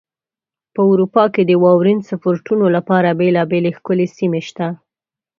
په 0.73 0.81
اروپا 0.91 1.23
کې 1.33 1.41
د 1.45 1.51
واورین 1.63 1.99
سپورتونو 2.09 2.65
لپاره 2.75 3.17
بېلابېلې 3.19 3.71
ښکلې 3.77 4.07
سیمې 4.17 4.41
شته. 4.47 4.67